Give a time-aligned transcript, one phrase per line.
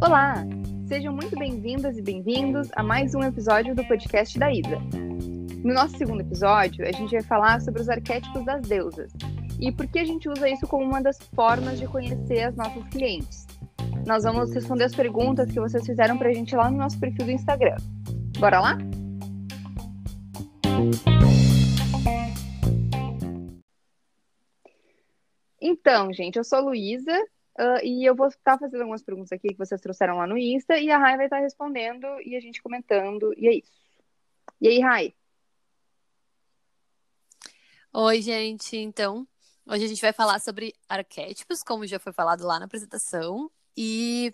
[0.00, 0.44] Olá!
[0.86, 4.78] Sejam muito bem-vindas e bem-vindos a mais um episódio do podcast da Isa.
[5.64, 9.12] No nosso segundo episódio, a gente vai falar sobre os arquétipos das deusas
[9.60, 12.84] e por que a gente usa isso como uma das formas de conhecer as nossas
[12.88, 13.46] clientes.
[14.06, 17.32] Nós vamos responder as perguntas que vocês fizeram pra gente lá no nosso perfil do
[17.32, 17.76] Instagram.
[18.38, 18.78] Bora lá?
[25.86, 27.12] Então, gente, eu sou a Luísa
[27.60, 30.78] uh, e eu vou estar fazendo algumas perguntas aqui que vocês trouxeram lá no Insta
[30.78, 33.70] e a Rai vai estar respondendo e a gente comentando, e é isso.
[34.62, 35.14] E aí, Rai?
[37.92, 38.78] Oi, gente.
[38.78, 39.28] Então,
[39.66, 44.32] hoje a gente vai falar sobre arquétipos, como já foi falado lá na apresentação, e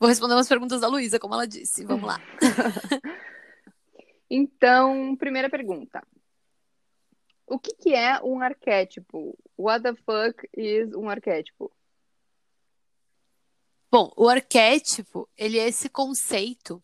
[0.00, 1.84] vou responder umas perguntas da Luísa, como ela disse.
[1.84, 2.20] Vamos lá.
[4.28, 6.02] então, primeira pergunta.
[7.48, 9.36] O que, que é um arquétipo?
[9.56, 11.72] What the fuck is um arquétipo?
[13.90, 16.82] Bom, o arquétipo, ele é esse conceito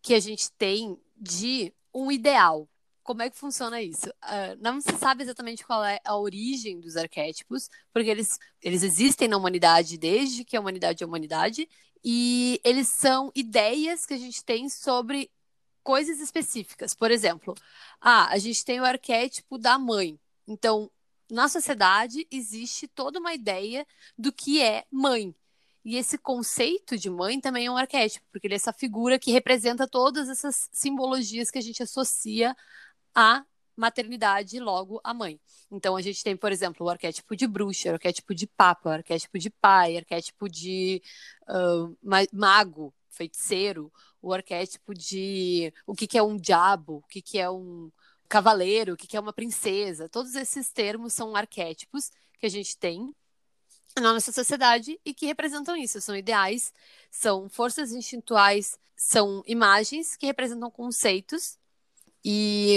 [0.00, 2.66] que a gente tem de um ideal.
[3.02, 4.08] Como é que funciona isso?
[4.08, 9.28] Uh, não se sabe exatamente qual é a origem dos arquétipos, porque eles, eles existem
[9.28, 11.68] na humanidade desde que a humanidade é a humanidade,
[12.02, 15.30] e eles são ideias que a gente tem sobre
[15.88, 16.92] coisas específicas.
[16.92, 17.54] Por exemplo,
[17.98, 20.20] ah, a gente tem o arquétipo da mãe.
[20.46, 20.90] Então,
[21.30, 23.86] na sociedade existe toda uma ideia
[24.18, 25.34] do que é mãe.
[25.82, 29.32] E esse conceito de mãe também é um arquétipo, porque ele é essa figura que
[29.32, 32.54] representa todas essas simbologias que a gente associa
[33.14, 33.42] à
[33.74, 35.40] maternidade, logo à mãe.
[35.70, 38.92] Então a gente tem, por exemplo, o arquétipo de bruxa, o arquétipo de papa, o
[38.92, 41.02] arquétipo de pai, o arquétipo de
[41.48, 41.96] uh,
[42.30, 47.50] mago, feiticeiro, o arquétipo de o que, que é um diabo, o que, que é
[47.50, 47.90] um
[48.28, 50.08] cavaleiro, o que, que é uma princesa.
[50.08, 53.14] Todos esses termos são arquétipos que a gente tem
[53.96, 56.00] na nossa sociedade e que representam isso.
[56.00, 56.72] São ideais,
[57.10, 61.58] são forças instintuais, são imagens que representam conceitos.
[62.24, 62.76] E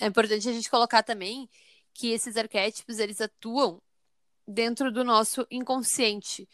[0.00, 1.48] é importante a gente colocar também
[1.94, 3.80] que esses arquétipos eles atuam
[4.48, 6.48] dentro do nosso inconsciente.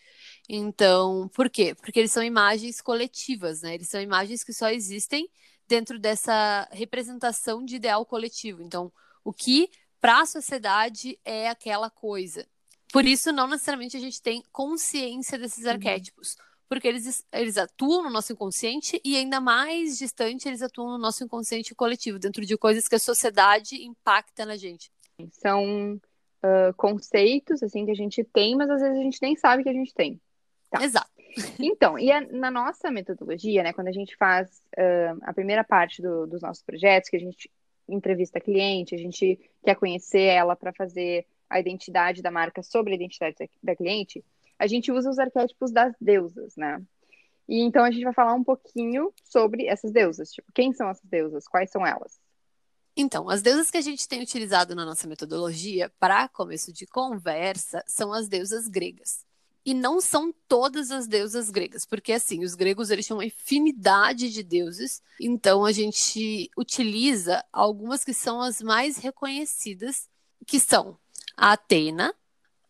[0.49, 1.75] Então, por quê?
[1.75, 3.75] Porque eles são imagens coletivas, né?
[3.75, 5.31] Eles são imagens que só existem
[5.67, 8.63] dentro dessa representação de ideal coletivo.
[8.63, 12.47] Então, o que para a sociedade é aquela coisa.
[12.93, 15.71] Por isso, não necessariamente a gente tem consciência desses uhum.
[15.71, 16.37] arquétipos,
[16.69, 21.25] porque eles, eles atuam no nosso inconsciente e ainda mais distante, eles atuam no nosso
[21.25, 24.93] inconsciente coletivo, dentro de coisas que a sociedade impacta na gente.
[25.33, 25.99] São
[26.45, 29.69] uh, conceitos assim que a gente tem, mas às vezes a gente nem sabe que
[29.69, 30.21] a gente tem.
[30.71, 30.85] Tá.
[30.85, 31.11] Exato.
[31.59, 36.01] Então, e a, na nossa metodologia, né, quando a gente faz uh, a primeira parte
[36.01, 37.51] do, dos nossos projetos, que a gente
[37.89, 42.93] entrevista a cliente, a gente quer conhecer ela para fazer a identidade da marca sobre
[42.93, 44.25] a identidade da cliente,
[44.59, 46.81] a gente usa os arquétipos das deusas, né?
[47.49, 51.09] E então a gente vai falar um pouquinho sobre essas deusas, tipo, quem são essas
[51.11, 52.19] deusas, quais são elas?
[52.97, 57.83] Então, as deusas que a gente tem utilizado na nossa metodologia para começo de conversa
[57.89, 59.25] são as deusas gregas.
[59.67, 64.31] E não são todas as deusas gregas, porque assim, os gregos eles tinham uma infinidade
[64.31, 70.09] de deuses, então a gente utiliza algumas que são as mais reconhecidas,
[70.47, 70.99] que são
[71.35, 72.15] a Atena,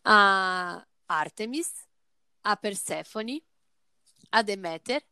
[0.05, 1.69] a Artemis,
[2.41, 3.43] a Perséfone,
[4.31, 5.03] a Deméter,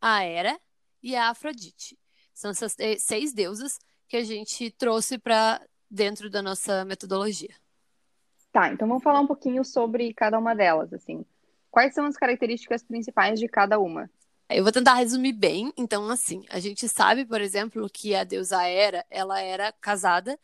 [0.00, 0.60] a Hera
[1.02, 1.98] e a Afrodite.
[2.34, 5.60] São essas seis deusas que a gente trouxe para
[5.90, 7.54] dentro da nossa metodologia.
[8.50, 11.24] Tá, então vamos falar um pouquinho sobre cada uma delas, assim.
[11.70, 14.10] Quais são as características principais de cada uma?
[14.48, 15.72] Eu vou tentar resumir bem.
[15.76, 20.38] Então, assim, a gente sabe, por exemplo, que a deusa Hera, ela era casada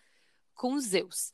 [0.54, 1.32] com Zeus.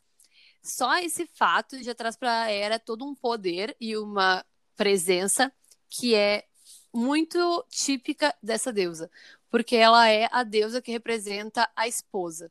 [0.62, 4.44] Só esse fato já traz para a Hera todo um poder e uma
[4.76, 5.52] presença
[5.88, 6.44] que é
[6.92, 9.10] muito típica dessa deusa
[9.50, 12.50] porque ela é a deusa que representa a esposa.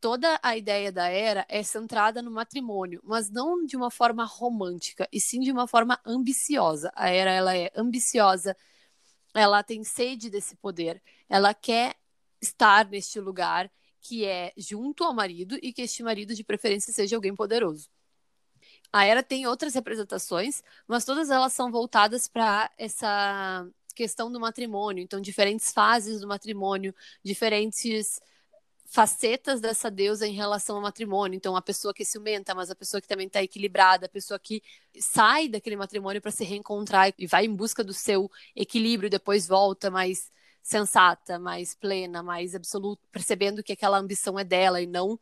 [0.00, 5.08] Toda a ideia da Hera é centrada no matrimônio, mas não de uma forma romântica,
[5.10, 6.92] e sim de uma forma ambiciosa.
[6.94, 8.54] A Hera ela é ambiciosa,
[9.34, 11.96] ela tem sede desse poder, ela quer
[12.40, 13.70] estar neste lugar
[14.00, 17.88] que é junto ao marido e que este marido de preferência seja alguém poderoso.
[18.92, 25.02] A Hera tem outras representações, mas todas elas são voltadas para essa questão do matrimônio,
[25.02, 28.20] então diferentes fases do matrimônio, diferentes
[28.94, 31.36] facetas dessa deusa em relação ao matrimônio.
[31.36, 34.38] Então, a pessoa que é ciumenta, mas a pessoa que também está equilibrada, a pessoa
[34.38, 34.62] que
[35.00, 39.90] sai daquele matrimônio para se reencontrar e vai em busca do seu equilíbrio depois volta
[39.90, 40.30] mais
[40.62, 45.18] sensata, mais plena, mais absoluta, percebendo que aquela ambição é dela e não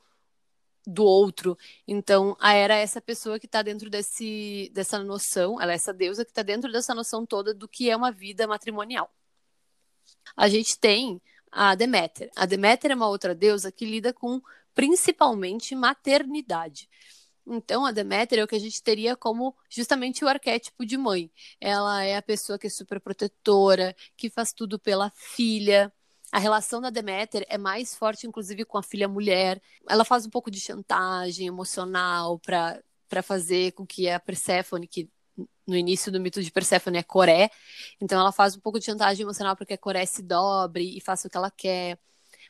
[0.87, 1.56] do outro.
[1.87, 5.93] Então, a Hera é essa pessoa que está dentro desse, dessa noção, ela é essa
[5.93, 9.11] deusa que está dentro dessa noção toda do que é uma vida matrimonial.
[10.37, 11.20] A gente tem
[11.50, 12.31] a Deméter.
[12.34, 14.40] A Deméter é uma outra deusa que lida com
[14.75, 16.88] principalmente maternidade.
[17.46, 21.31] Então, a Deméter é o que a gente teria como justamente o arquétipo de mãe.
[21.61, 25.93] Ela é a pessoa que é super protetora, que faz tudo pela filha.
[26.32, 29.61] A relação da Deméter é mais forte, inclusive, com a filha mulher.
[29.87, 35.11] Ela faz um pouco de chantagem emocional para fazer com que a Perséfone, que
[35.67, 37.50] no início do mito de Perséfone é Coré,
[38.00, 41.00] então ela faz um pouco de chantagem emocional para que a Coré se dobre e
[41.00, 41.99] faça o que ela quer.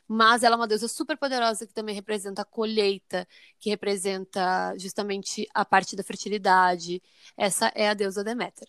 [0.07, 3.27] Mas ela é uma deusa super poderosa que também representa a colheita,
[3.59, 7.01] que representa justamente a parte da fertilidade.
[7.37, 8.67] Essa é a deusa Deméter.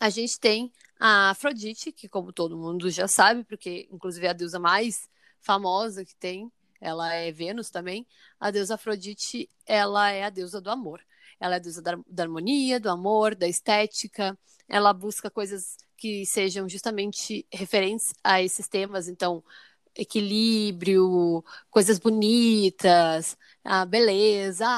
[0.00, 0.72] A gente tem
[1.06, 5.06] a Afrodite, que como todo mundo já sabe, porque inclusive é a deusa mais
[5.38, 8.06] famosa que tem, ela é Vênus também.
[8.40, 11.02] A deusa Afrodite, ela é a deusa do amor.
[11.38, 14.38] Ela é deusa da, da harmonia, do amor, da estética.
[14.66, 19.06] Ela busca coisas que sejam justamente referentes a esses temas.
[19.06, 19.44] Então,
[19.94, 24.70] equilíbrio, coisas bonitas, a beleza, a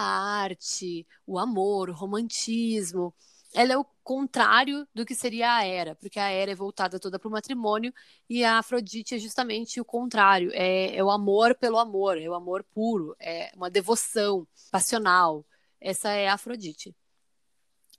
[0.43, 3.15] arte, o amor, o romantismo.
[3.55, 7.19] Ela é o contrário do que seria a Era, porque a Era é voltada toda
[7.19, 7.93] para o matrimônio
[8.29, 10.51] e a Afrodite é justamente o contrário.
[10.53, 15.45] É, é o amor pelo amor, é o amor puro, é uma devoção passional.
[15.81, 16.95] Essa é a Afrodite.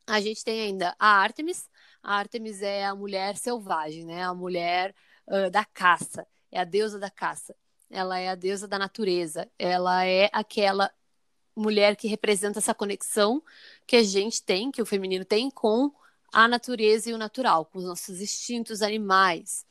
[0.05, 1.69] A gente tem ainda a Artemis.
[2.01, 4.23] A Artemis é a mulher selvagem, né?
[4.23, 4.95] A mulher
[5.27, 7.55] uh, da caça é a deusa da caça,
[7.89, 10.91] ela é a deusa da natureza, ela é aquela
[11.57, 13.44] mulher que representa essa conexão
[13.86, 15.92] que a gente tem, que o feminino tem com
[16.31, 19.65] a natureza e o natural, com os nossos instintos animais.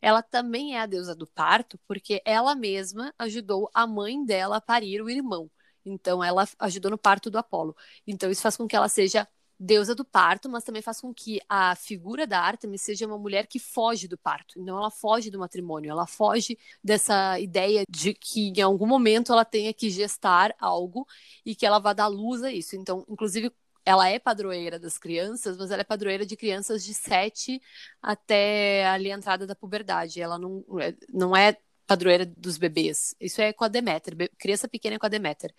[0.00, 4.60] Ela também é a deusa do parto, porque ela mesma ajudou a mãe dela a
[4.60, 5.50] parir o irmão.
[5.84, 7.76] Então, ela ajudou no parto do Apolo.
[8.06, 9.26] Então, isso faz com que ela seja
[9.58, 13.46] deusa do parto, mas também faz com que a figura da Artemis seja uma mulher
[13.46, 14.58] que foge do parto.
[14.58, 19.44] Então ela foge do matrimônio, ela foge dessa ideia de que em algum momento ela
[19.44, 21.06] tenha que gestar algo
[21.44, 22.76] e que ela vá dar luz a isso.
[22.76, 23.50] Então, inclusive,
[23.84, 27.62] ela é padroeira das crianças, mas ela é padroeira de crianças de 7
[28.02, 30.20] até ali a entrada da puberdade.
[30.20, 31.56] Ela não, é, não é
[31.86, 33.14] padroeira dos bebês.
[33.20, 34.14] Isso é com a Deméter.
[34.38, 35.54] Criança pequena é com a Deméter.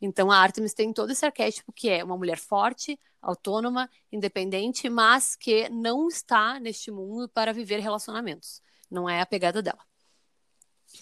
[0.00, 5.36] Então a Artemis tem todo esse arquétipo que é uma mulher forte, autônoma, independente, mas
[5.36, 8.60] que não está neste mundo para viver relacionamentos.
[8.90, 9.80] Não é a pegada dela.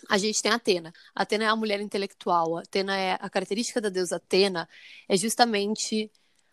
[0.08, 0.92] A gente tem a Atena.
[1.14, 2.58] A Atena é a mulher intelectual.
[2.58, 4.68] A Atena é a característica da deusa Atena
[5.08, 6.12] é justamente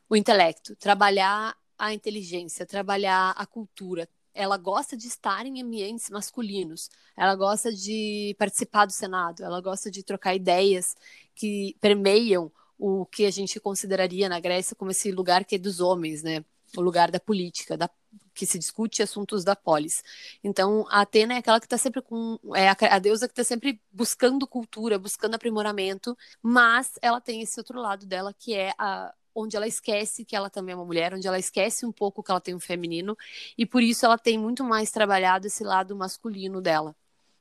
[0.09, 6.89] o intelecto, trabalhar a inteligência, trabalhar a cultura, ela gosta de estar em ambientes masculinos,
[7.15, 10.95] ela gosta de participar do Senado, ela gosta de trocar ideias
[11.35, 15.79] que permeiam o que a gente consideraria na Grécia como esse lugar que é dos
[15.79, 16.43] homens, né?
[16.75, 17.89] O lugar da política, da,
[18.33, 20.03] que se discute assuntos da polis.
[20.43, 22.37] Então, a Atena é aquela que está sempre com.
[22.55, 27.59] É a, a deusa que está sempre buscando cultura, buscando aprimoramento, mas ela tem esse
[27.59, 31.13] outro lado dela que é a, onde ela esquece que ela também é uma mulher,
[31.13, 33.17] onde ela esquece um pouco que ela tem um feminino,
[33.57, 36.95] e por isso ela tem muito mais trabalhado esse lado masculino dela,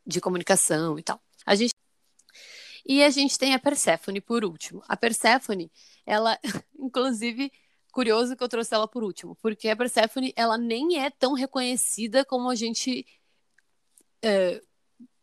[0.07, 1.21] de comunicação e tal.
[1.45, 1.76] A gente
[2.87, 4.83] e a gente tem a Perséfone por último.
[4.89, 5.71] A Perséfone,
[6.07, 6.39] ela,
[6.79, 7.53] inclusive,
[7.93, 12.25] curioso que eu trouxe ela por último, porque a Perséfone, ela nem é tão reconhecida
[12.25, 13.07] como a gente
[14.23, 14.63] é,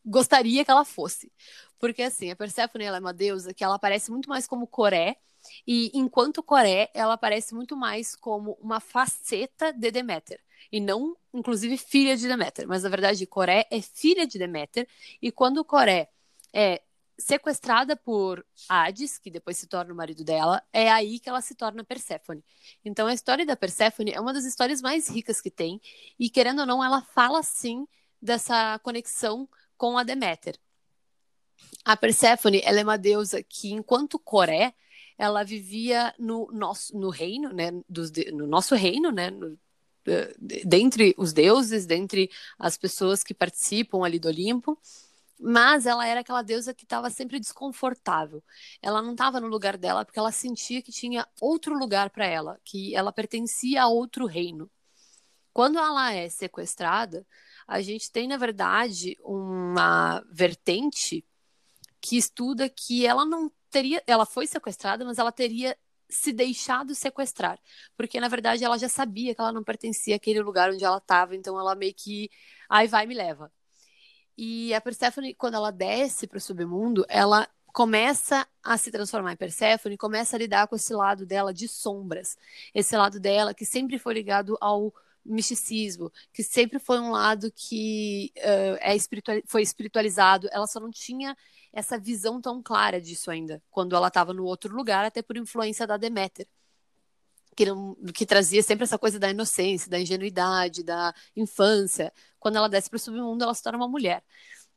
[0.05, 1.31] gostaria que ela fosse.
[1.79, 5.17] Porque, assim, a Perséfone, ela é uma deusa que ela aparece muito mais como Coré,
[5.67, 10.39] e enquanto Coré, ela aparece muito mais como uma faceta de Deméter.
[10.71, 12.67] E não, inclusive, filha de Deméter.
[12.67, 14.87] Mas, na verdade, Coré é filha de Deméter.
[15.21, 16.09] E quando Coré
[16.53, 16.81] é
[17.17, 21.55] sequestrada por Hades, que depois se torna o marido dela, é aí que ela se
[21.55, 22.43] torna Perséfone.
[22.83, 25.79] Então, a história da Perséfone é uma das histórias mais ricas que tem.
[26.19, 27.87] E, querendo ou não, ela fala, sim,
[28.21, 30.57] dessa conexão com a Deméter.
[31.85, 34.73] A Perséfone, ela é uma deusa que, enquanto Coré,
[35.17, 39.57] ela vivia no nosso no reino, né, dos, no nosso reino, né, no,
[40.65, 44.77] dentre os deuses, dentre as pessoas que participam ali do Olimpo,
[45.43, 48.41] mas ela era aquela deusa que estava sempre desconfortável.
[48.81, 52.57] Ela não estava no lugar dela porque ela sentia que tinha outro lugar para ela,
[52.63, 54.71] que ela pertencia a outro reino.
[55.51, 57.27] Quando ela é sequestrada,
[57.67, 61.25] a gente tem, na verdade, uma vertente
[61.99, 65.77] que estuda que ela não teria, ela foi sequestrada, mas ela teria
[66.09, 67.59] se deixado sequestrar,
[67.97, 71.35] porque na verdade ela já sabia que ela não pertencia àquele lugar onde ela estava,
[71.35, 72.29] então ela meio que,
[72.69, 73.51] ai vai me leva.
[74.37, 79.35] E a Persephone, quando ela desce para o submundo, ela começa a se transformar em
[79.37, 82.37] Perséfone, começa a lidar com esse lado dela de sombras,
[82.73, 84.93] esse lado dela que sempre foi ligado ao
[85.25, 90.91] misticismo, que sempre foi um lado que uh, é espiritual, foi espiritualizado, ela só não
[90.91, 91.35] tinha
[91.71, 95.87] essa visão tão clara disso ainda, quando ela estava no outro lugar, até por influência
[95.87, 96.47] da Deméter.
[97.55, 102.11] Que, não, que trazia sempre essa coisa da inocência, da ingenuidade, da infância.
[102.39, 104.23] Quando ela desce para o submundo, ela se torna uma mulher.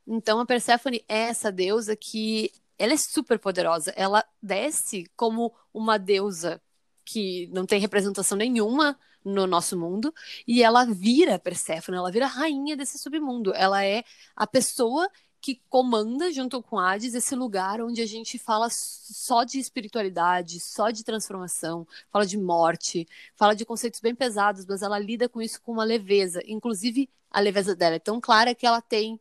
[0.06, 3.92] Então, a Perséfone é essa deusa que ela é super poderosa.
[3.96, 6.60] Ela desce como uma deusa
[7.04, 10.14] que não tem representação nenhuma no nosso mundo
[10.46, 13.52] e ela vira Perséfone, ela vira rainha desse submundo.
[13.54, 14.04] Ela é
[14.36, 15.08] a pessoa
[15.46, 20.90] que comanda junto com Hades esse lugar onde a gente fala só de espiritualidade, só
[20.90, 25.62] de transformação, fala de morte, fala de conceitos bem pesados, mas ela lida com isso
[25.62, 26.42] com uma leveza.
[26.48, 29.20] Inclusive, a leveza dela é tão clara que ela tem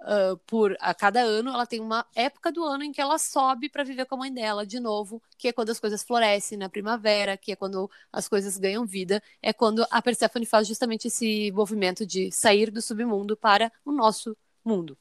[0.00, 3.68] uh, por a cada ano, ela tem uma época do ano em que ela sobe
[3.68, 6.70] para viver com a mãe dela de novo, que é quando as coisas florescem na
[6.70, 11.52] primavera, que é quando as coisas ganham vida, é quando a Persephone faz justamente esse
[11.52, 14.34] movimento de sair do submundo para o nosso
[14.64, 14.96] mundo.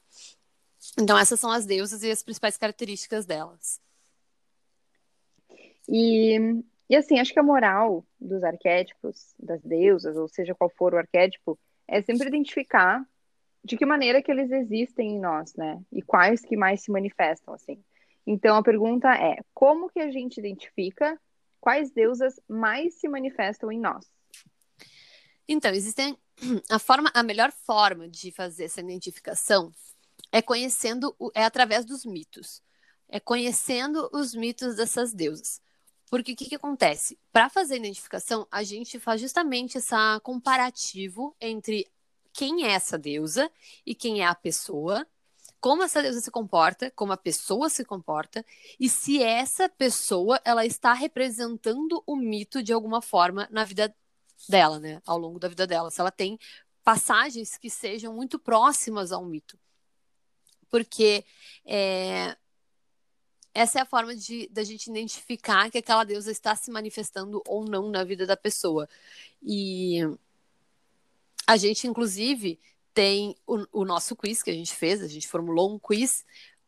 [0.98, 3.80] Então essas são as deusas e as principais características delas.
[5.88, 6.38] E,
[6.90, 10.98] e assim, acho que a moral dos arquétipos, das deusas, ou seja qual for o
[10.98, 13.06] arquétipo, é sempre identificar
[13.64, 15.80] de que maneira que eles existem em nós, né?
[15.92, 17.82] E quais que mais se manifestam, assim.
[18.26, 21.20] Então a pergunta é: como que a gente identifica
[21.60, 24.06] quais deusas mais se manifestam em nós?
[25.48, 26.18] Então, existem
[26.70, 29.72] a forma, a melhor forma de fazer essa identificação
[30.32, 32.62] é conhecendo, é através dos mitos.
[33.10, 35.62] É conhecendo os mitos dessas deusas.
[36.10, 37.18] Porque o que, que acontece?
[37.32, 41.90] Para fazer a identificação, a gente faz justamente esse comparativo entre
[42.34, 43.52] quem é essa deusa
[43.86, 45.06] e quem é a pessoa,
[45.60, 48.46] como essa deusa se comporta, como a pessoa se comporta,
[48.80, 53.94] e se essa pessoa ela está representando o mito de alguma forma na vida
[54.48, 55.02] dela, né?
[55.06, 55.90] Ao longo da vida dela.
[55.92, 56.38] Se ela tem
[56.84, 59.60] passagens que sejam muito próximas ao mito.
[60.70, 61.24] Porque
[61.66, 62.36] é,
[63.54, 67.66] essa é a forma de da gente identificar que aquela deusa está se manifestando ou
[67.66, 68.88] não na vida da pessoa.
[69.42, 70.00] E
[71.48, 72.60] a gente, inclusive,
[72.94, 76.26] tem o, o, nosso quiz que a gente fez, a gente formulou um quiz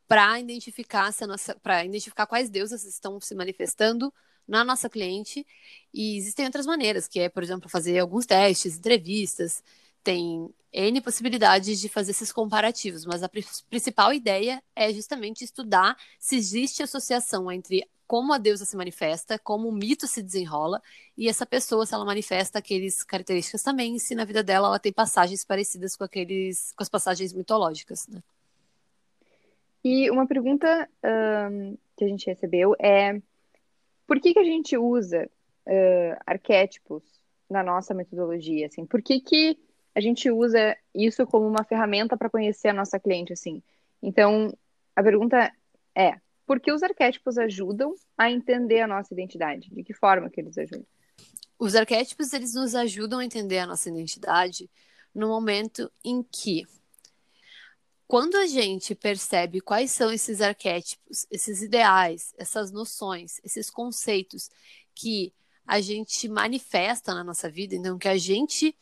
[0.07, 1.13] para identificar
[1.61, 4.11] para identificar quais deusas estão se manifestando
[4.47, 5.45] na nossa cliente.
[5.93, 9.63] E existem outras maneiras, que é, por exemplo, fazer alguns testes, entrevistas,
[10.03, 13.29] tem N possibilidades de fazer esses comparativos, mas a
[13.69, 19.69] principal ideia é justamente estudar se existe associação entre como a deusa se manifesta, como
[19.69, 20.81] o mito se desenrola,
[21.15, 24.91] e essa pessoa, se ela manifesta aqueles características também, se na vida dela ela tem
[24.91, 28.19] passagens parecidas com aqueles, com as passagens mitológicas, né?
[29.83, 30.89] E uma pergunta
[31.51, 33.21] um, que a gente recebeu é
[34.07, 35.29] por que, que a gente usa
[35.67, 37.03] uh, arquétipos
[37.47, 38.87] na nossa metodologia, assim?
[38.87, 39.57] Por que, que
[39.99, 43.61] a gente usa isso como uma ferramenta para conhecer a nossa cliente, assim?
[44.01, 44.57] Então,
[44.95, 45.51] a pergunta
[45.95, 49.69] é, porque os arquétipos ajudam a entender a nossa identidade.
[49.69, 50.85] De que forma que eles ajudam?
[51.59, 54.69] Os arquétipos eles nos ajudam a entender a nossa identidade
[55.13, 56.65] no momento em que
[58.07, 64.49] quando a gente percebe quais são esses arquétipos, esses ideais, essas noções, esses conceitos
[64.95, 65.33] que
[65.67, 68.75] a gente manifesta na nossa vida, então que a gente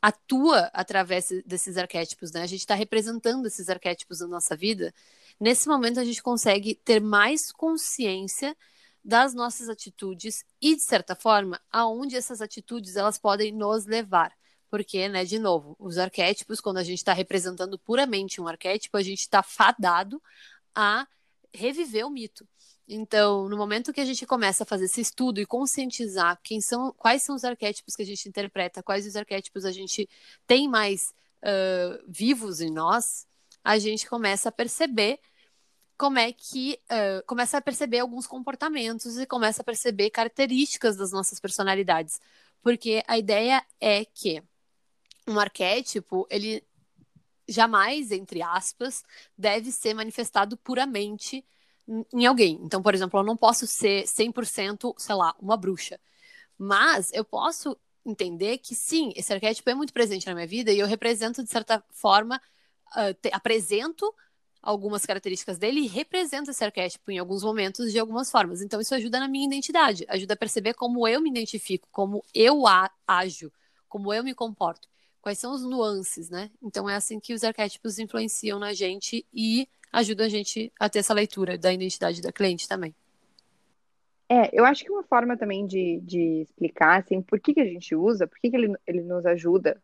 [0.00, 2.42] atua através desses arquétipos, né?
[2.42, 4.94] A gente está representando esses arquétipos na nossa vida.
[5.40, 8.56] Nesse momento, a gente consegue ter mais consciência
[9.04, 14.32] das nossas atitudes e, de certa forma, aonde essas atitudes elas podem nos levar.
[14.70, 19.02] Porque, né, de novo, os arquétipos, quando a gente está representando puramente um arquétipo, a
[19.02, 20.22] gente está fadado
[20.74, 21.06] a
[21.54, 22.46] reviver o mito.
[22.88, 26.90] Então, no momento que a gente começa a fazer esse estudo e conscientizar quem são,
[26.94, 30.08] quais são os arquétipos que a gente interpreta, quais os arquétipos a gente
[30.46, 33.26] tem mais uh, vivos em nós,
[33.62, 35.20] a gente começa a perceber
[35.98, 41.12] como é que uh, começa a perceber alguns comportamentos e começa a perceber características das
[41.12, 42.18] nossas personalidades.
[42.62, 44.42] Porque a ideia é que
[45.26, 46.64] um arquétipo, ele
[47.46, 49.04] jamais, entre aspas,
[49.36, 51.44] deve ser manifestado puramente
[52.12, 52.60] em alguém.
[52.62, 55.98] Então, por exemplo, eu não posso ser 100%, sei lá, uma bruxa.
[56.56, 60.78] Mas eu posso entender que sim, esse arquétipo é muito presente na minha vida e
[60.78, 62.40] eu represento, de certa forma,
[62.96, 64.12] uh, te, apresento
[64.60, 68.60] algumas características dele e represento esse arquétipo em alguns momentos de algumas formas.
[68.60, 72.64] Então isso ajuda na minha identidade, ajuda a perceber como eu me identifico, como eu
[73.06, 73.52] ajo,
[73.88, 74.88] como eu me comporto,
[75.20, 76.50] quais são os nuances, né?
[76.62, 81.00] Então é assim que os arquétipos influenciam na gente e ajuda a gente a ter
[81.00, 82.94] essa leitura da identidade da cliente também.
[84.28, 87.64] É, eu acho que uma forma também de, de explicar, assim, por que, que a
[87.64, 89.80] gente usa, por que, que ele, ele nos ajuda,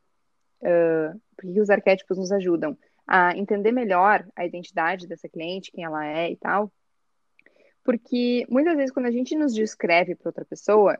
[0.61, 5.73] uh, por que, que os arquétipos nos ajudam a entender melhor a identidade dessa cliente,
[5.73, 6.71] quem ela é e tal.
[7.83, 10.99] Porque muitas vezes quando a gente nos descreve para outra pessoa,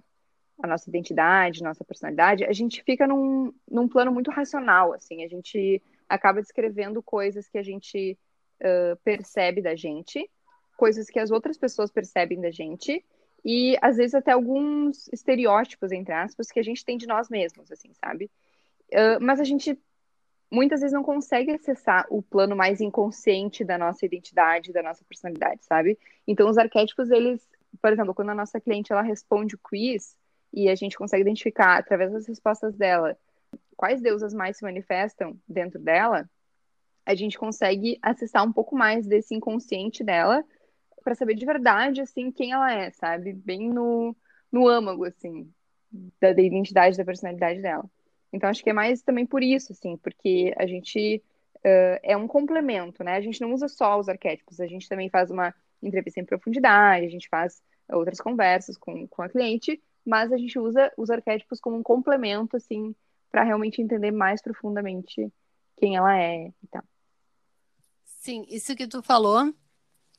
[0.63, 5.29] a nossa identidade, nossa personalidade, a gente fica num, num plano muito racional, assim, a
[5.29, 8.17] gente acaba descrevendo coisas que a gente
[8.61, 10.31] uh, percebe da gente,
[10.77, 13.05] coisas que as outras pessoas percebem da gente,
[13.45, 17.71] e às vezes até alguns estereótipos, entre aspas, que a gente tem de nós mesmos,
[17.71, 18.31] assim, sabe?
[18.93, 19.79] Uh, mas a gente
[20.51, 25.65] muitas vezes não consegue acessar o plano mais inconsciente da nossa identidade, da nossa personalidade,
[25.65, 25.99] sabe?
[26.27, 27.47] Então os arquétipos, eles,
[27.83, 30.17] por exemplo, quando a nossa cliente ela responde o quiz
[30.53, 33.17] e a gente consegue identificar através das respostas dela
[33.77, 36.29] quais deusas mais se manifestam dentro dela,
[37.07, 40.45] a gente consegue acessar um pouco mais desse inconsciente dela
[41.03, 43.33] para saber de verdade assim quem ela é, sabe?
[43.33, 44.17] Bem no
[44.51, 45.53] no âmago assim
[46.21, 47.85] da, da identidade, da personalidade dela.
[48.33, 51.23] Então, acho que é mais também por isso, assim, porque a gente
[51.59, 53.17] uh, é um complemento, né?
[53.17, 57.07] A gente não usa só os arquétipos, a gente também faz uma entrevista em profundidade,
[57.07, 61.61] a gente faz outras conversas com, com a cliente, mas a gente usa os arquétipos
[61.61, 62.95] como um complemento, assim,
[63.31, 65.33] para realmente entender mais profundamente
[65.77, 66.83] quem ela é e tal.
[68.25, 69.53] Sim, isso que tu falou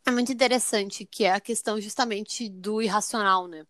[0.06, 3.66] é muito interessante, que é a questão justamente do irracional, né?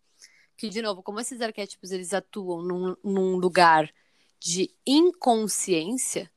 [0.58, 3.90] Que, de novo, como esses arquétipos eles atuam num, num lugar
[4.38, 6.30] de inconsciência,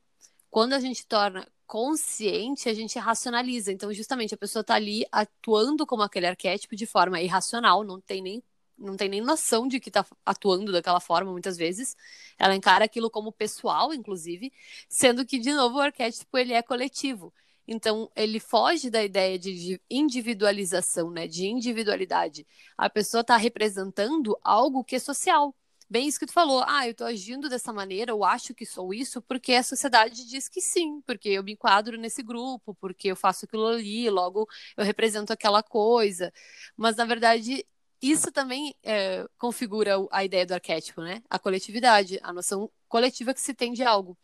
[0.50, 3.74] quando a gente torna consciente, a gente racionaliza.
[3.74, 8.22] Então, justamente, a pessoa está ali atuando como aquele arquétipo de forma irracional, não tem
[8.22, 8.44] nem
[8.78, 11.98] não tem nem noção de que está atuando daquela forma, muitas vezes.
[12.38, 14.54] Ela encara aquilo como pessoal, inclusive,
[14.88, 17.34] sendo que, de novo, o arquétipo ele é coletivo.
[17.72, 21.28] Então, ele foge da ideia de individualização, né?
[21.28, 22.48] De individualidade.
[22.78, 25.54] A pessoa está representando algo que é social
[25.90, 26.64] bem isso que tu falou.
[26.68, 30.48] Ah, eu tô agindo dessa maneira, eu acho que sou isso, porque a sociedade diz
[30.48, 34.86] que sim, porque eu me enquadro nesse grupo, porque eu faço aquilo ali, logo eu
[34.86, 36.32] represento aquela coisa.
[36.78, 37.66] Mas, na verdade,
[38.02, 41.24] isso também é, configura a ideia do arquétipo, né?
[41.30, 44.18] A coletividade, a noção coletiva que se tem de algo.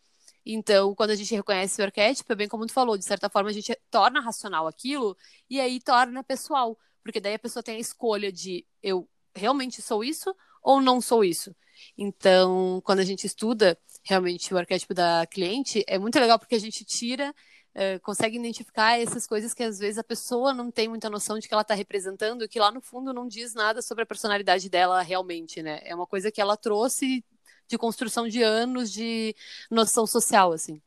[0.46, 3.50] Então, quando a gente reconhece o arquétipo, é bem como tu falou, de certa forma
[3.50, 5.18] a gente torna racional aquilo
[5.50, 10.04] e aí torna pessoal, porque daí a pessoa tem a escolha de eu realmente sou
[10.04, 11.56] isso ou não sou isso.
[11.98, 16.60] Então, quando a gente estuda realmente o arquétipo da cliente, é muito legal porque a
[16.60, 17.34] gente tira,
[17.76, 21.48] uh, consegue identificar essas coisas que às vezes a pessoa não tem muita noção de
[21.48, 25.02] que ela está representando, que lá no fundo não diz nada sobre a personalidade dela
[25.02, 25.80] realmente, né?
[25.84, 27.24] É uma coisa que ela trouxe
[27.68, 29.36] de construção de anos de
[29.70, 30.82] noção social, assim.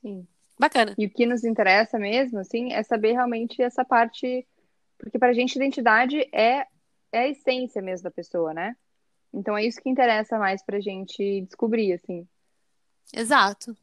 [0.00, 0.26] Sim.
[0.58, 0.94] Bacana.
[0.96, 4.46] E o que nos interessa mesmo, assim, é saber realmente essa parte,
[4.98, 6.66] porque para a gente identidade é
[7.12, 8.76] é a essência mesmo da pessoa, né?
[9.32, 12.26] Então é isso que interessa mais pra gente descobrir, assim.
[13.14, 13.76] Exato.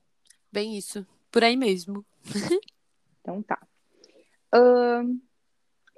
[0.51, 1.05] Bem isso.
[1.31, 2.05] Por aí mesmo.
[3.21, 3.59] então tá.
[4.53, 5.19] Uh,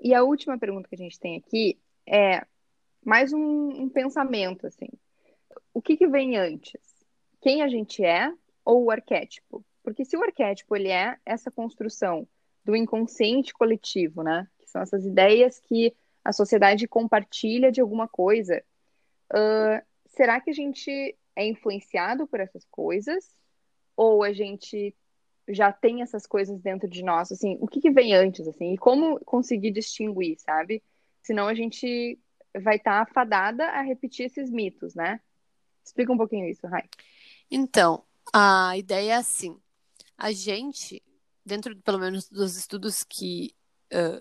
[0.01, 2.45] e a última pergunta que a gente tem aqui é
[3.03, 4.87] mais um, um pensamento, assim.
[5.75, 6.81] O que, que vem antes?
[7.41, 8.31] Quem a gente é
[8.63, 9.61] ou o arquétipo?
[9.83, 12.25] Porque se o arquétipo ele é essa construção
[12.63, 14.47] do inconsciente coletivo, né?
[14.57, 18.63] Que são essas ideias que a sociedade compartilha de alguma coisa,
[19.33, 20.89] uh, será que a gente
[21.35, 23.35] é influenciado por essas coisas?
[23.97, 24.95] Ou a gente
[25.49, 27.33] já tem essas coisas dentro de nós?
[27.33, 28.71] Assim, o que, que vem antes, assim?
[28.71, 30.81] E como conseguir distinguir, sabe?
[31.21, 32.17] Senão a gente
[32.61, 35.19] vai estar tá afadada a repetir esses mitos, né?
[35.85, 36.83] Explica um pouquinho isso, Rai.
[37.49, 39.57] Então, a ideia é assim:
[40.17, 41.01] a gente,
[41.45, 43.53] dentro, pelo menos, dos estudos que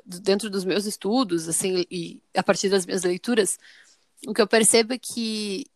[0.04, 3.58] dentro dos meus estudos, assim, e a partir das minhas leituras,
[4.26, 5.66] o que eu percebo é que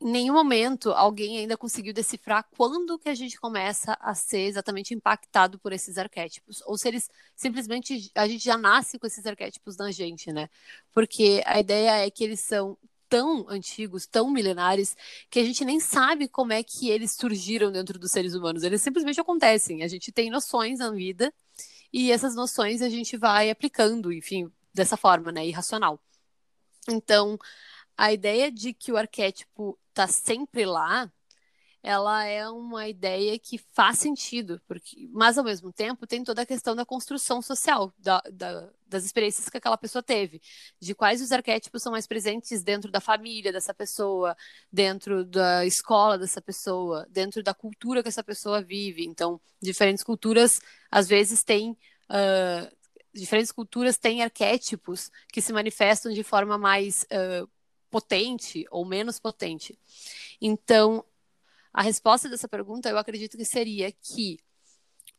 [0.00, 4.94] em nenhum momento alguém ainda conseguiu decifrar quando que a gente começa a ser exatamente
[4.94, 9.76] impactado por esses arquétipos, ou se eles simplesmente a gente já nasce com esses arquétipos
[9.76, 10.48] na gente, né?
[10.92, 14.96] Porque a ideia é que eles são tão antigos, tão milenares,
[15.30, 18.62] que a gente nem sabe como é que eles surgiram dentro dos seres humanos.
[18.62, 19.82] Eles simplesmente acontecem.
[19.82, 21.32] A gente tem noções na vida
[21.92, 26.00] e essas noções a gente vai aplicando, enfim, dessa forma, né, irracional.
[26.88, 27.38] Então,
[27.96, 31.10] a ideia de que o arquétipo está sempre lá
[31.86, 36.46] ela é uma ideia que faz sentido, porque, mas ao mesmo tempo tem toda a
[36.46, 40.42] questão da construção social, da, da, das experiências que aquela pessoa teve,
[40.80, 44.36] de quais os arquétipos são mais presentes dentro da família dessa pessoa,
[44.70, 49.06] dentro da escola dessa pessoa, dentro da cultura que essa pessoa vive.
[49.06, 50.58] Então, diferentes culturas
[50.90, 51.70] às vezes têm.
[52.10, 52.76] Uh,
[53.14, 57.48] diferentes culturas têm arquétipos que se manifestam de forma mais uh,
[57.92, 59.78] potente ou menos potente.
[60.40, 61.04] Então,
[61.76, 64.38] a resposta dessa pergunta, eu acredito que seria que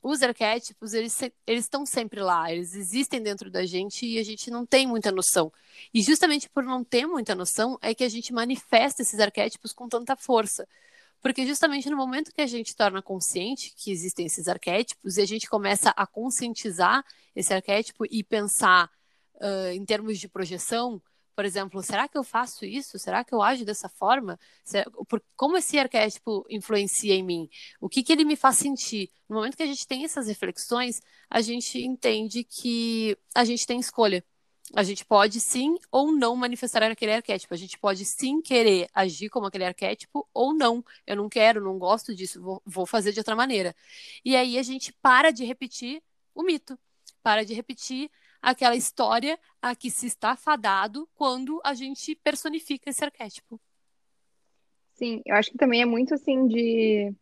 [0.02, 1.16] os arquétipos, eles,
[1.46, 5.12] eles estão sempre lá, eles existem dentro da gente e a gente não tem muita
[5.12, 5.54] noção.
[5.94, 9.88] E justamente por não ter muita noção é que a gente manifesta esses arquétipos com
[9.88, 10.68] tanta força.
[11.22, 15.28] Porque justamente no momento que a gente torna consciente que existem esses arquétipos e a
[15.28, 18.90] gente começa a conscientizar esse arquétipo e pensar
[19.36, 21.00] uh, em termos de projeção,
[21.38, 22.98] por exemplo, será que eu faço isso?
[22.98, 24.40] Será que eu ajo dessa forma?
[25.36, 27.48] Como esse arquétipo influencia em mim?
[27.80, 29.12] O que, que ele me faz sentir?
[29.30, 33.80] No momento que a gente tem essas reflexões, a gente entende que a gente tem
[33.80, 34.26] escolha.
[34.74, 37.54] A gente pode sim ou não manifestar aquele arquétipo.
[37.54, 40.84] A gente pode sim querer agir como aquele arquétipo ou não.
[41.06, 43.76] Eu não quero, não gosto disso, vou, vou fazer de outra maneira.
[44.26, 46.02] E aí a gente para de repetir
[46.34, 46.80] o mito,
[47.22, 48.10] para de repetir
[48.48, 53.60] aquela história a que se está fadado quando a gente personifica esse arquétipo.
[54.94, 57.14] Sim, eu acho que também é muito assim de.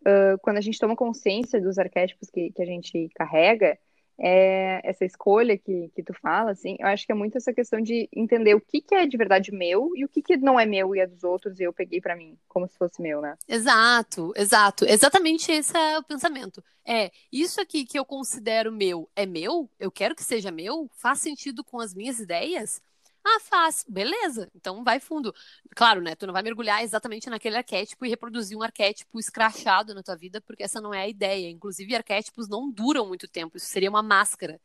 [0.00, 3.78] Uh, quando a gente toma consciência dos arquétipos que, que a gente carrega,
[4.20, 7.80] é, essa escolha que, que tu fala, assim, eu acho que é muito essa questão
[7.80, 10.66] de entender o que, que é de verdade meu e o que, que não é
[10.66, 13.36] meu e é dos outros e eu peguei para mim, como se fosse meu, né?
[13.48, 14.84] Exato, exato.
[14.84, 16.62] Exatamente esse é o pensamento.
[16.84, 19.70] É, isso aqui que eu considero meu é meu?
[19.78, 20.90] Eu quero que seja meu?
[20.96, 22.82] Faz sentido com as minhas ideias?
[23.24, 23.84] Ah, faz.
[23.88, 24.50] Beleza.
[24.54, 25.32] Então vai fundo.
[25.76, 26.14] Claro, né?
[26.16, 30.40] Tu não vai mergulhar exatamente naquele arquétipo e reproduzir um arquétipo escrachado na tua vida,
[30.40, 31.50] porque essa não é a ideia.
[31.50, 33.56] Inclusive, arquétipos não duram muito tempo.
[33.56, 34.60] Isso seria uma máscara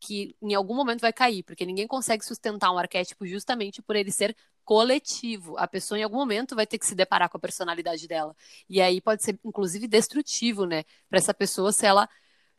[0.00, 4.10] que em algum momento vai cair, porque ninguém consegue sustentar um arquétipo justamente por ele
[4.10, 5.56] ser coletivo.
[5.56, 8.34] A pessoa em algum momento vai ter que se deparar com a personalidade dela.
[8.68, 12.08] E aí pode ser inclusive destrutivo, né, para essa pessoa se ela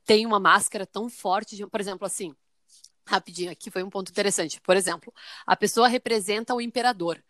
[0.05, 2.33] tem uma máscara tão forte, de, por exemplo, assim,
[3.05, 4.61] Rapidinho, aqui foi um ponto interessante.
[4.61, 5.13] Por exemplo,
[5.45, 7.21] a pessoa representa o imperador.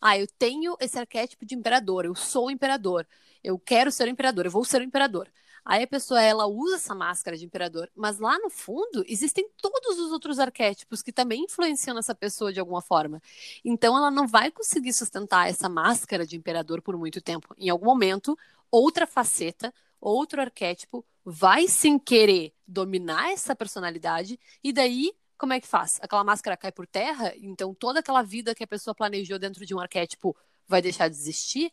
[0.00, 3.06] Ah, eu tenho esse arquétipo de imperador, eu sou o imperador,
[3.44, 5.30] eu quero ser o imperador, eu vou ser o imperador.
[5.64, 9.98] Aí a pessoa ela usa essa máscara de imperador, mas lá no fundo existem todos
[9.98, 13.20] os outros arquétipos que também influenciam essa pessoa de alguma forma.
[13.64, 17.54] Então ela não vai conseguir sustentar essa máscara de imperador por muito tempo.
[17.58, 18.38] Em algum momento,
[18.70, 25.66] outra faceta, outro arquétipo vai sem querer dominar essa personalidade e daí como é que
[25.66, 25.98] faz?
[26.02, 29.74] Aquela máscara cai por terra, então toda aquela vida que a pessoa planejou dentro de
[29.74, 30.36] um arquétipo
[30.68, 31.72] vai deixar de existir.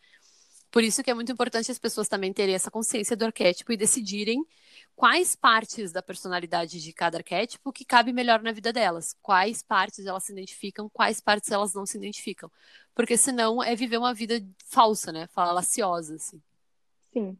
[0.71, 3.77] Por isso que é muito importante as pessoas também terem essa consciência do arquétipo e
[3.77, 4.45] decidirem
[4.95, 10.05] quais partes da personalidade de cada arquétipo que cabe melhor na vida delas, quais partes
[10.05, 12.49] elas se identificam, quais partes elas não se identificam.
[12.95, 15.27] Porque senão é viver uma vida falsa, né?
[15.27, 16.41] Falaciosa, assim.
[17.11, 17.37] Sim.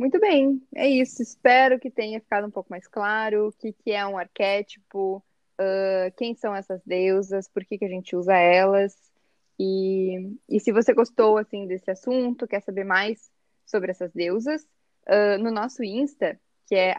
[0.00, 1.22] Muito bem, é isso.
[1.22, 5.22] Espero que tenha ficado um pouco mais claro o que, que é um arquétipo,
[5.60, 8.96] uh, quem são essas deusas, por que, que a gente usa elas.
[9.58, 13.30] E, e se você gostou assim desse assunto, quer saber mais
[13.66, 14.62] sobre essas deusas,
[15.06, 16.94] uh, no nosso Insta, que é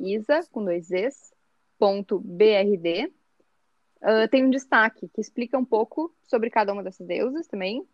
[0.00, 1.32] isa, com dois z's,
[1.78, 3.06] ponto brd,
[4.02, 7.86] uh, tem um destaque que explica um pouco sobre cada uma dessas deusas também.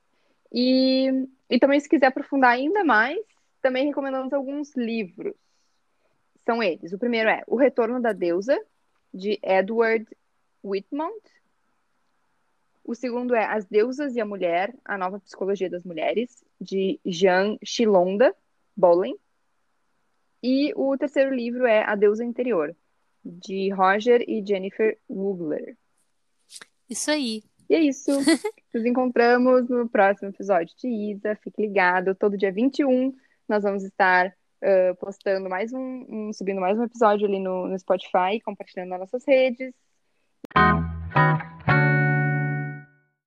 [0.50, 1.10] E,
[1.50, 3.18] e também, se quiser aprofundar ainda mais,
[3.60, 5.34] também recomendamos alguns livros.
[6.44, 6.92] São eles.
[6.92, 8.58] O primeiro é O Retorno da Deusa,
[9.12, 10.06] de Edward
[10.64, 11.20] Whitmont.
[12.84, 17.58] O segundo é As Deusas e a Mulher, a Nova Psicologia das Mulheres, de Jean
[17.62, 18.34] Chilonda
[18.74, 19.14] Bollen.
[20.42, 22.74] E o terceiro livro é A Deusa Interior,
[23.24, 25.76] de Roger e Jennifer Wugler.
[26.88, 27.42] Isso aí.
[27.68, 28.10] E é isso.
[28.72, 31.36] Nos encontramos no próximo episódio de Isa.
[31.36, 33.14] Fique ligado, todo dia 21
[33.48, 37.78] nós vamos estar uh, postando mais um, um, subindo mais um episódio ali no, no
[37.78, 39.72] Spotify, compartilhando nas nossas redes.